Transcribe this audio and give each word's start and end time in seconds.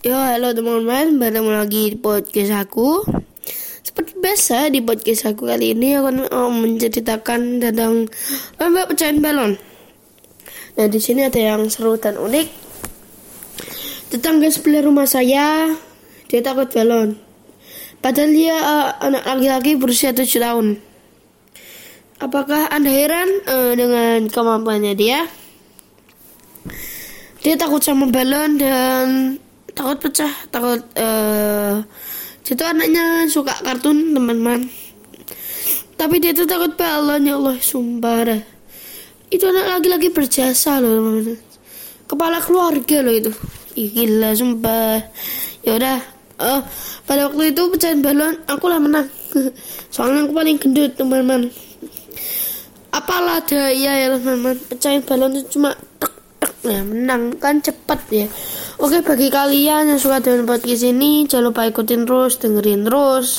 Yo, 0.00 0.16
halo 0.16 0.56
teman-teman, 0.56 1.20
bertemu 1.20 1.52
lagi 1.52 1.92
di 1.92 1.98
podcast 2.00 2.56
aku. 2.56 3.04
Seperti 3.84 4.16
biasa 4.16 4.72
di 4.72 4.80
podcast 4.80 5.28
aku 5.28 5.44
kali 5.44 5.76
ini 5.76 5.92
akan 5.92 6.24
menceritakan 6.64 7.60
tentang 7.60 8.08
lomba 8.56 8.88
pecahan 8.88 9.20
balon. 9.20 9.60
Nah, 10.80 10.88
di 10.88 10.96
sini 10.96 11.28
ada 11.28 11.36
yang 11.36 11.68
seru 11.68 12.00
dan 12.00 12.16
unik. 12.16 12.48
Tetangga 14.08 14.48
sebelah 14.48 14.88
rumah 14.88 15.04
saya, 15.04 15.68
dia 16.32 16.40
takut 16.40 16.72
balon. 16.72 17.20
Padahal 18.00 18.32
dia 18.32 18.56
uh, 18.56 19.04
anak 19.04 19.28
laki-laki 19.28 19.76
berusia 19.76 20.16
7 20.16 20.24
tahun. 20.24 20.80
Apakah 22.24 22.72
Anda 22.72 22.88
heran 22.88 23.28
uh, 23.44 23.76
dengan 23.76 24.32
kemampuannya 24.32 24.96
dia? 24.96 25.28
Dia 27.44 27.60
takut 27.60 27.84
sama 27.84 28.08
balon 28.08 28.56
dan 28.56 29.36
takut 29.80 29.96
pecah 29.96 30.32
takut 30.52 30.84
uh, 31.00 31.80
itu 32.44 32.64
anaknya 32.66 33.24
suka 33.30 33.56
kartun 33.64 34.12
teman-teman. 34.12 34.68
Tapi 35.96 36.18
dia 36.20 36.36
tuh 36.36 36.44
takut 36.44 36.74
balon 36.76 37.24
ya 37.24 37.38
Allah 37.38 37.56
sumpah 37.62 38.20
itu 39.30 39.46
anak 39.46 39.78
lagi-lagi 39.78 40.10
berjasa 40.10 40.82
loh 40.82 40.98
teman-teman. 40.98 41.38
Kepala 42.10 42.42
keluarga 42.42 42.98
loh 43.06 43.14
itu. 43.14 43.30
Ih, 43.78 43.88
gila 43.94 44.34
sumpah. 44.34 44.98
Ya 45.62 45.78
udah 45.78 45.98
uh, 46.42 46.60
pada 47.06 47.30
waktu 47.30 47.54
itu 47.54 47.62
pecahan 47.70 48.02
balon 48.02 48.34
aku 48.50 48.66
lah 48.66 48.82
menang. 48.82 49.06
Soalnya 49.94 50.26
aku 50.26 50.34
paling 50.34 50.58
gendut 50.58 50.98
teman-teman. 50.98 51.46
Apalah 52.90 53.38
daya 53.46 53.92
ya 54.02 54.06
teman-teman. 54.18 54.58
Pecahin 54.66 55.06
balon 55.06 55.38
itu 55.38 55.46
cuma 55.54 55.78
ya 56.64 56.80
menang. 56.84 57.36
Kan 57.36 57.60
cepat 57.60 58.00
ya. 58.08 58.26
Oke 58.80 59.04
bagi 59.04 59.28
kalian 59.28 59.92
yang 59.92 60.00
suka 60.00 60.24
dengan 60.24 60.48
podcast 60.48 60.88
ini 60.88 61.28
jangan 61.28 61.52
lupa 61.52 61.68
ikutin 61.68 62.08
terus 62.08 62.40
dengerin 62.40 62.88
terus 62.88 63.28